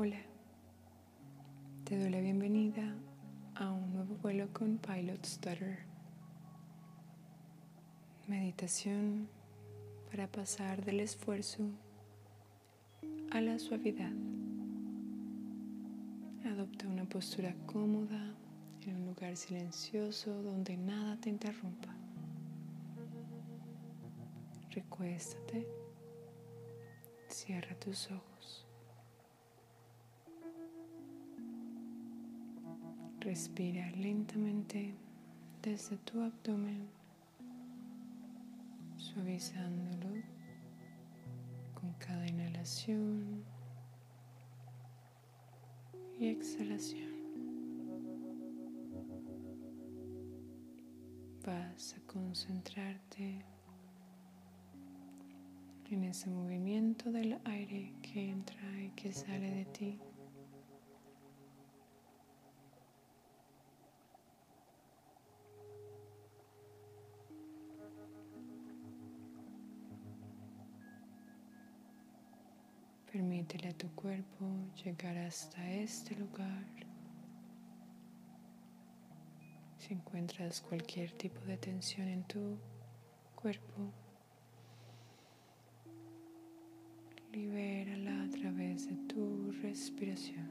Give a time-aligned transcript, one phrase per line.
[0.00, 0.20] Hola,
[1.82, 2.94] te doy la bienvenida
[3.56, 5.78] a un nuevo vuelo con Pilot Stutter.
[8.28, 9.28] Meditación
[10.08, 11.64] para pasar del esfuerzo
[13.32, 14.12] a la suavidad.
[16.44, 18.34] Adopta una postura cómoda
[18.86, 21.97] en un lugar silencioso donde nada te interrumpa.
[24.78, 25.66] Recuéstate,
[27.26, 28.64] cierra tus ojos.
[33.18, 34.94] Respira lentamente
[35.62, 36.88] desde tu abdomen,
[38.96, 40.22] suavizándolo
[41.74, 43.42] con cada inhalación
[46.20, 47.10] y exhalación.
[51.44, 53.44] Vas a concentrarte
[55.90, 59.98] en ese movimiento del aire que entra y que sale de ti.
[73.10, 74.46] Permítele a tu cuerpo
[74.84, 76.66] llegar hasta este lugar.
[79.78, 82.58] Si encuentras cualquier tipo de tensión en tu
[83.34, 83.90] cuerpo,
[87.32, 90.50] libérala a través de tu respiración.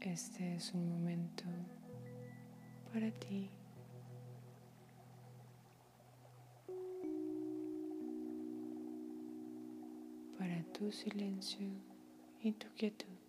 [0.00, 1.44] Este es un momento
[2.92, 3.50] para ti.
[10.38, 11.68] para tu silencio
[12.40, 13.19] y tu quietud.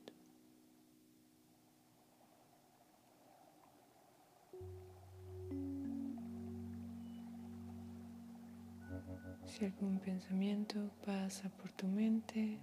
[9.51, 12.57] Si algún pensamiento pasa por tu mente,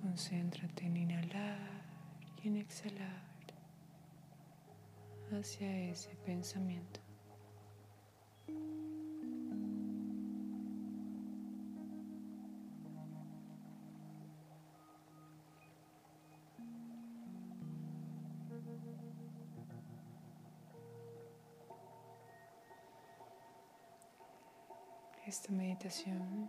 [0.00, 1.82] concéntrate en inhalar
[2.40, 3.26] y en exhalar
[5.32, 7.05] hacia ese pensamiento.
[25.26, 26.48] Esta meditación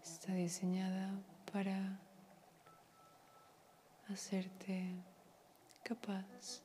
[0.00, 1.10] está diseñada
[1.52, 1.98] para
[4.08, 4.94] hacerte
[5.82, 6.62] capaz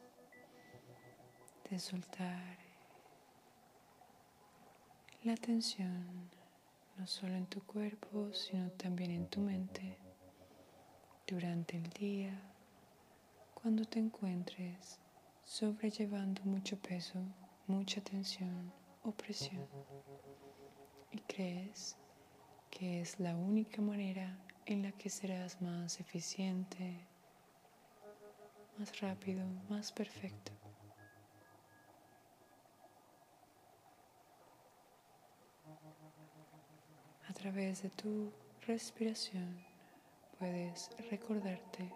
[1.68, 2.58] de soltar
[5.24, 6.30] la tensión
[7.00, 9.98] no solo en tu cuerpo, sino también en tu mente
[11.26, 12.40] durante el día,
[13.56, 15.00] cuando te encuentres
[15.44, 17.20] sobrellevando mucho peso,
[17.66, 18.72] mucha tensión
[19.10, 19.68] opresión
[21.12, 21.96] y crees
[22.70, 27.08] que es la única manera en la que serás más eficiente,
[28.78, 30.52] más rápido, más perfecto.
[37.30, 38.32] A través de tu
[38.66, 39.64] respiración
[40.38, 41.94] puedes recordarte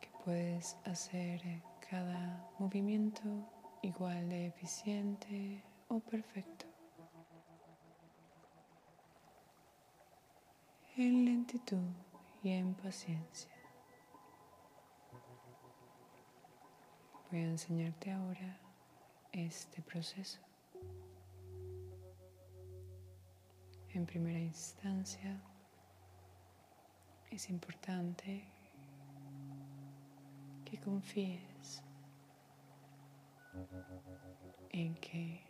[0.00, 1.42] que puedes hacer
[1.90, 6.66] cada movimiento igual de eficiente o perfecto.
[10.96, 11.88] En lentitud
[12.42, 13.50] y en paciencia.
[17.30, 18.58] Voy a enseñarte ahora
[19.32, 20.40] este proceso.
[23.92, 25.40] En primera instancia,
[27.30, 28.44] es importante
[30.64, 31.49] que confíes
[34.70, 35.40] en que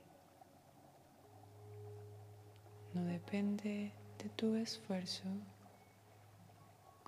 [2.95, 5.25] no depende de tu esfuerzo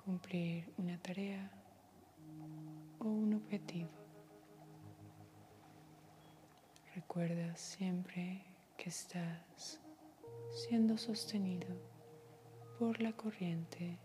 [0.03, 1.51] cumplir una tarea
[2.99, 3.89] o un objetivo.
[6.95, 8.43] Recuerda siempre
[8.77, 9.79] que estás
[10.51, 11.67] siendo sostenido
[12.77, 13.97] por la corriente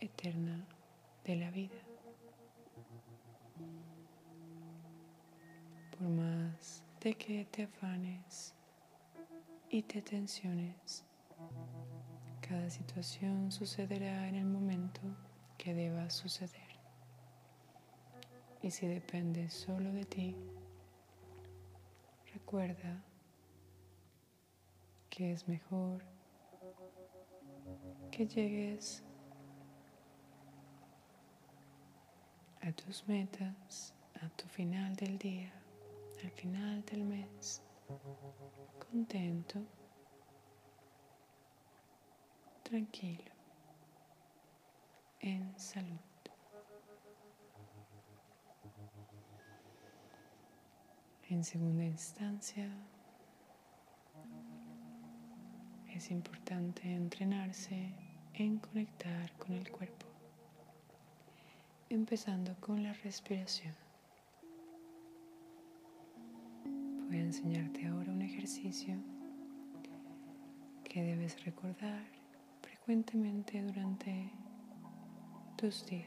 [0.00, 0.66] eterna
[1.24, 1.89] de la vida.
[6.00, 8.54] Por más de que te afanes
[9.68, 11.04] y te tensiones,
[12.40, 15.02] cada situación sucederá en el momento
[15.58, 16.70] que deba suceder.
[18.62, 20.36] Y si depende solo de ti,
[22.32, 23.02] recuerda
[25.10, 26.02] que es mejor
[28.10, 29.02] que llegues
[32.62, 33.92] a tus metas,
[34.22, 35.59] a tu final del día,
[36.24, 37.62] al final del mes,
[38.90, 39.60] contento,
[42.62, 43.32] tranquilo,
[45.20, 45.98] en salud.
[51.28, 52.68] En segunda instancia,
[55.88, 57.94] es importante entrenarse
[58.34, 60.06] en conectar con el cuerpo,
[61.88, 63.89] empezando con la respiración.
[67.10, 68.94] Voy a enseñarte ahora un ejercicio
[70.84, 72.04] que debes recordar
[72.62, 74.30] frecuentemente durante
[75.56, 76.06] tus días.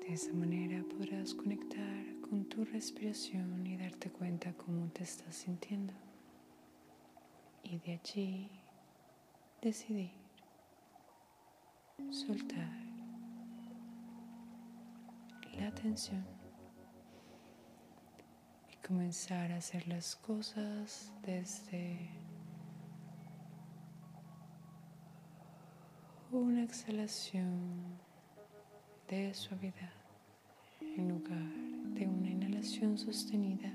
[0.00, 5.92] De esa manera podrás conectar con tu respiración y darte cuenta cómo te estás sintiendo.
[7.62, 8.50] Y de allí
[9.62, 10.10] decidir
[12.10, 12.83] soltar
[15.60, 16.24] la tensión
[18.72, 22.10] y comenzar a hacer las cosas desde
[26.30, 27.98] una exhalación
[29.08, 29.92] de suavidad
[30.80, 31.52] en lugar
[31.94, 33.72] de una inhalación sostenida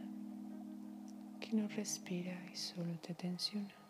[1.39, 3.88] que no respira y solo te tensiona.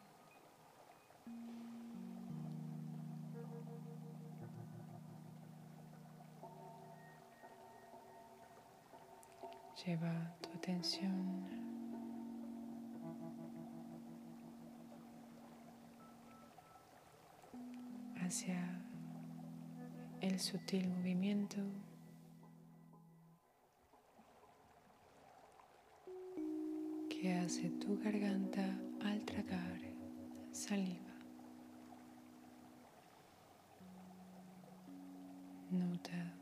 [9.86, 11.48] Lleva tu atención
[18.18, 18.60] hacia
[20.20, 21.62] el sutil movimiento
[27.10, 29.80] que hace tu garganta al tragar
[30.52, 31.16] saliva.
[35.72, 36.34] Nota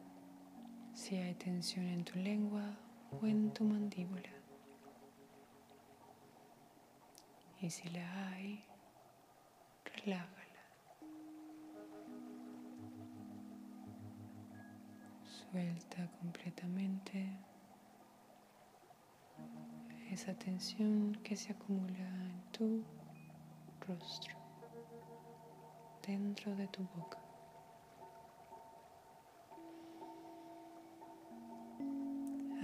[0.94, 4.30] si hay tensión en tu lengua o tu mandíbula.
[7.59, 8.63] Y si la hay,
[9.83, 10.63] relájala.
[15.24, 17.39] Suelta completamente
[20.12, 22.83] esa tensión que se acumula en tu
[23.88, 24.36] rostro,
[26.06, 27.27] dentro de tu boca.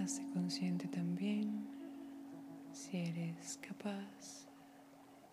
[0.03, 1.65] Hazte consciente también
[2.73, 4.49] si eres capaz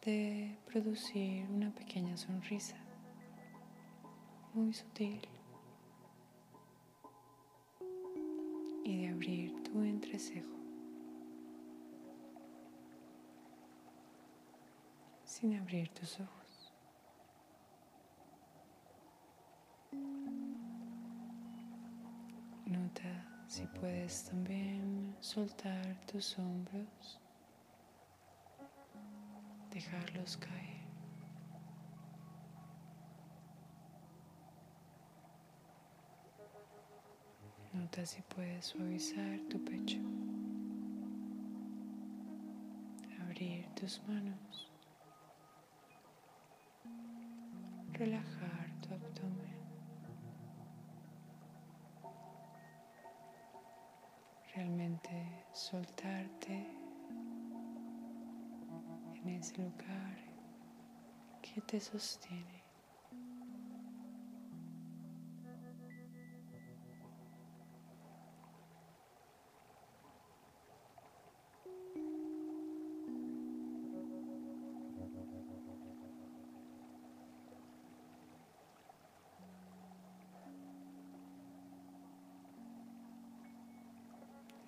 [0.06, 2.76] de producir una pequeña sonrisa
[4.54, 5.20] muy sutil
[8.84, 10.54] y de abrir tu entrecejo
[15.24, 16.72] sin abrir tus ojos.
[22.66, 27.20] Nota si puedes también soltar tus hombros,
[29.72, 30.86] dejarlos caer.
[37.72, 39.98] Nota si puedes suavizar tu pecho,
[43.20, 44.70] abrir tus manos,
[47.94, 48.69] relajar
[55.52, 56.66] soltarte
[59.22, 60.18] en ese lugar
[61.42, 62.59] que te sostiene.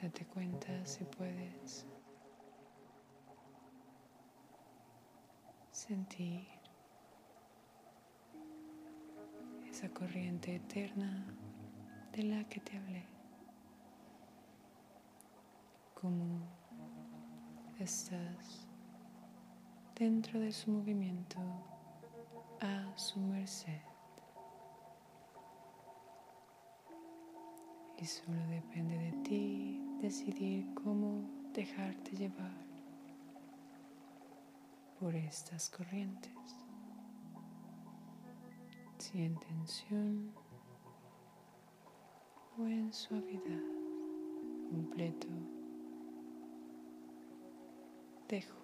[0.03, 1.87] Date cuenta si puedes
[5.71, 6.45] sentir
[9.71, 11.25] esa corriente eterna
[12.11, 13.07] de la que te hablé.
[15.95, 16.41] Como
[17.79, 18.67] estás
[19.95, 21.39] dentro de su movimiento
[22.61, 23.83] a su merced.
[27.99, 31.23] Y solo depende de ti decidir cómo
[31.55, 32.67] dejarte llevar
[34.99, 36.33] por estas corrientes.
[38.99, 40.33] Si en tensión
[42.59, 43.63] o en suavidad
[44.71, 45.29] completo,
[48.29, 48.63] dejo.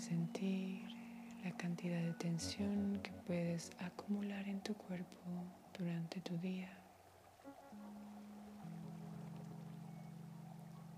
[0.00, 0.99] Puedes sentir
[1.44, 5.20] la cantidad de tensión que puedes acumular en tu cuerpo
[5.78, 6.68] durante tu día.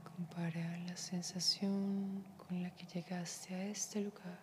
[0.02, 4.40] Compara la sensación con la que llegaste a este lugar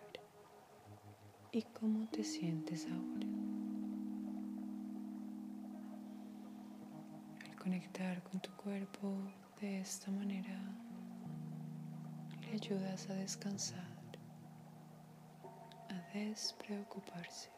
[1.52, 3.26] y cómo te sientes ahora.
[7.44, 9.16] Al conectar con tu cuerpo
[9.60, 10.58] de esta manera,
[12.40, 13.99] le ayudas a descansar,
[15.90, 17.50] a despreocuparse.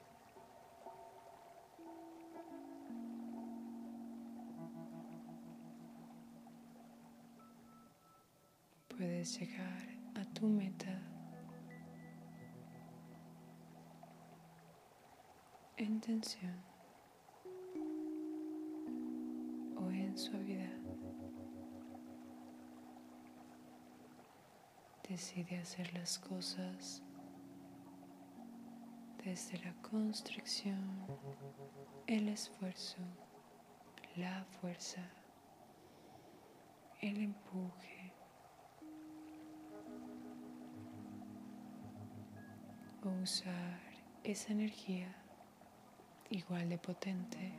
[8.88, 10.98] Puedes llegar a tu meta
[15.76, 16.56] en tensión
[19.76, 20.78] o en suavidad.
[25.08, 27.02] Decide hacer las cosas
[29.24, 31.06] desde la constricción,
[32.06, 32.98] el esfuerzo,
[34.16, 35.02] la fuerza,
[37.00, 38.12] el empuje.
[43.04, 43.80] O usar
[44.22, 45.12] esa energía
[46.30, 47.52] igual de potente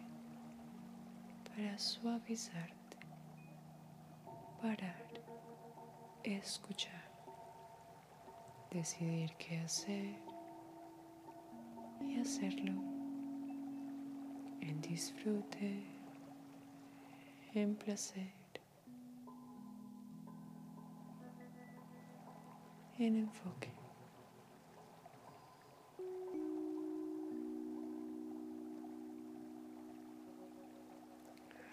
[1.49, 2.97] para suavizarte,
[4.61, 5.05] parar,
[6.23, 7.11] escuchar,
[8.71, 10.32] decidir qué hacer
[12.07, 12.73] y hacerlo
[14.61, 15.83] en disfrute,
[17.53, 18.31] en placer,
[22.97, 23.71] en enfoque.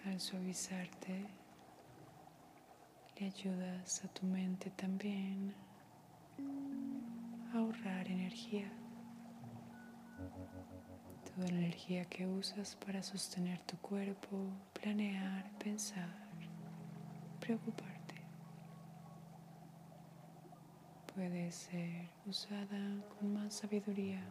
[0.05, 1.27] Al suavizarte,
[3.19, 5.53] le ayudas a tu mente también
[7.53, 8.80] a ahorrar energía.
[11.35, 14.37] Toda la energía que usas para sostener tu cuerpo,
[14.73, 16.09] planear, pensar,
[17.39, 18.15] preocuparte,
[21.15, 24.21] puede ser usada con más sabiduría.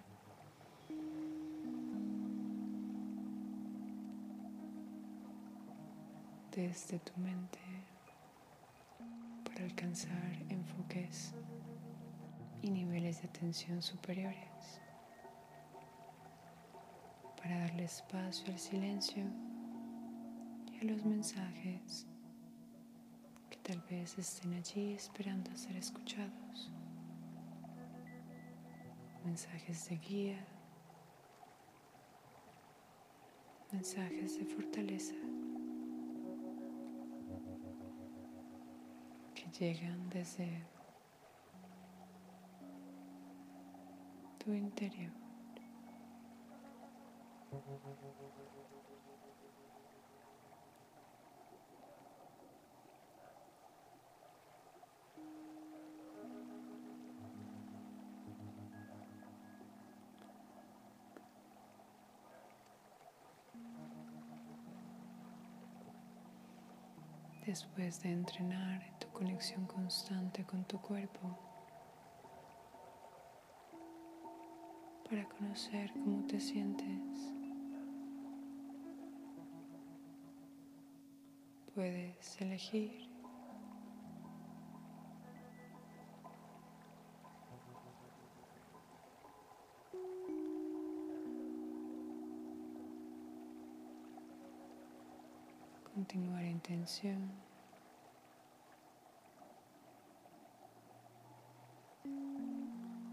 [6.54, 7.58] Desde tu mente
[9.44, 11.32] para alcanzar enfoques
[12.62, 14.80] y niveles de atención superiores,
[17.50, 19.24] para darle espacio al silencio
[20.72, 22.06] y a los mensajes
[23.50, 26.70] que tal vez estén allí esperando a ser escuchados,
[29.24, 30.46] mensajes de guía,
[33.72, 35.14] mensajes de fortaleza.
[39.58, 40.48] llegan desde
[44.38, 45.19] tu interior.
[67.46, 71.36] Después de entrenar tu conexión constante con tu cuerpo,
[75.10, 77.39] para conocer cómo te sientes,
[81.74, 83.10] puedes elegir
[96.00, 97.30] continuar en tensión.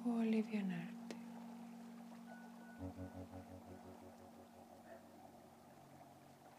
[0.05, 1.15] O alivianarte.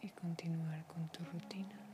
[0.03, 1.88] Y continuar con tu rutina.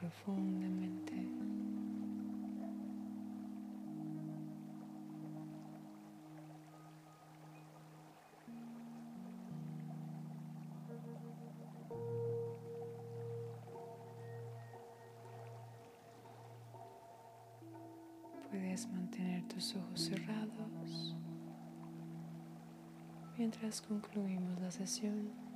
[0.00, 1.12] Profundamente.
[18.50, 21.14] Puedes mantener tus ojos cerrados
[23.36, 25.49] mientras concluimos la sesión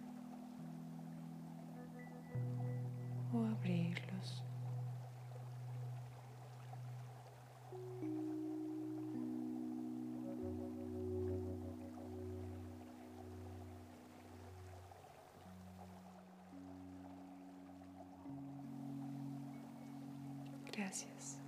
[20.85, 21.39] Gracias.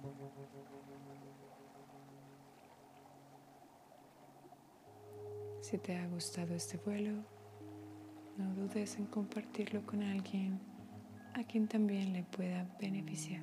[5.61, 7.13] Si te ha gustado este vuelo,
[8.39, 10.59] no dudes en compartirlo con alguien
[11.35, 13.43] a quien también le pueda beneficiar.